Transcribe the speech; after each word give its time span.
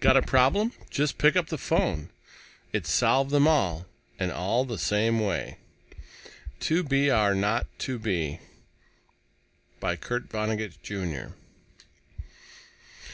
Got 0.00 0.18
a 0.18 0.20
problem? 0.20 0.72
Just 0.90 1.16
pick 1.16 1.34
up 1.34 1.46
the 1.46 1.56
phone. 1.56 2.10
It 2.74 2.86
solved 2.86 3.30
them 3.30 3.48
all 3.48 3.86
and 4.18 4.30
all 4.30 4.66
the 4.66 4.76
same 4.76 5.18
way! 5.18 5.56
2 6.60 6.82
B 6.82 7.08
R 7.08 7.34
0 7.34 7.62
2 7.78 7.98
B 7.98 8.40
by 9.80 9.96
KURT 9.96 10.24
VONNEGUT, 10.28 10.82
JR. 10.82 11.32